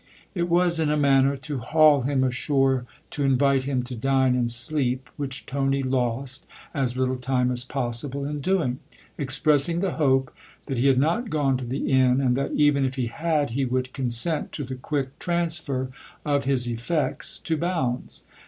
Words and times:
It 0.33 0.49
was, 0.49 0.79
in 0.79 0.89
a 0.89 0.97
manner, 0.97 1.35
to 1.35 1.41
204 1.59 1.59
THE 1.59 1.59
OTHER 1.59 1.99
HOUSE 1.99 2.05
haul 2.09 2.11
him 2.11 2.23
ashore 2.23 2.85
to 3.11 3.23
invite 3.23 3.65
him 3.65 3.83
to 3.83 3.95
dine 3.95 4.33
and 4.35 4.49
sleep 4.49 5.07
which 5.15 5.45
Tony 5.45 5.83
lost 5.83 6.47
as 6.73 6.97
little 6.97 7.17
time 7.17 7.51
as 7.51 7.63
possible 7.63 8.25
in 8.25 8.41
doing; 8.41 8.79
expressing 9.19 9.79
the 9.79 9.91
hope 9.91 10.33
that 10.65 10.77
he 10.77 10.87
had 10.87 10.97
not 10.97 11.29
gone 11.29 11.55
to 11.57 11.65
the 11.65 11.91
inn 11.91 12.19
and 12.19 12.35
that 12.35 12.53
even 12.53 12.83
if 12.83 12.95
he 12.95 13.05
had 13.05 13.51
he 13.51 13.63
would 13.63 13.93
consent 13.93 14.51
to 14.53 14.63
the 14.63 14.73
quick 14.73 15.19
transfer 15.19 15.89
of 16.25 16.45
his 16.45 16.65
effects 16.65 17.37
to 17.37 17.55
Bounds. 17.55 18.23